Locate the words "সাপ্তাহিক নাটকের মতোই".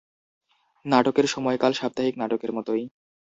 1.73-2.83